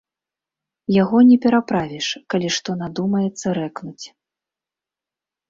[0.95, 4.05] Яго не пераправіш, калі што надумаецца рэкнуць.